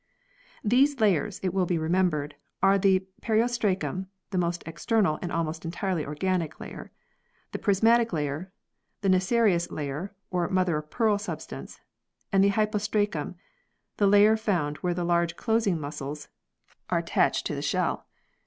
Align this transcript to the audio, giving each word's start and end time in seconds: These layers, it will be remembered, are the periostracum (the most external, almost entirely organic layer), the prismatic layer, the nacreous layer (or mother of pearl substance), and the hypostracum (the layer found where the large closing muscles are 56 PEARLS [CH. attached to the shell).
These 0.63 0.99
layers, 0.99 1.39
it 1.43 1.53
will 1.53 1.67
be 1.67 1.77
remembered, 1.77 2.33
are 2.63 2.79
the 2.79 3.05
periostracum 3.21 4.07
(the 4.31 4.39
most 4.39 4.63
external, 4.65 5.19
almost 5.29 5.63
entirely 5.63 6.07
organic 6.07 6.59
layer), 6.59 6.91
the 7.51 7.59
prismatic 7.59 8.11
layer, 8.11 8.51
the 9.01 9.09
nacreous 9.09 9.69
layer 9.69 10.15
(or 10.31 10.49
mother 10.49 10.75
of 10.77 10.89
pearl 10.89 11.19
substance), 11.19 11.79
and 12.31 12.43
the 12.43 12.49
hypostracum 12.57 13.35
(the 13.97 14.07
layer 14.07 14.35
found 14.35 14.77
where 14.77 14.95
the 14.95 15.05
large 15.05 15.35
closing 15.35 15.79
muscles 15.79 16.29
are 16.89 17.01
56 17.01 17.03
PEARLS 17.03 17.03
[CH. 17.03 17.03
attached 17.05 17.45
to 17.45 17.53
the 17.53 17.61
shell). 17.61 18.07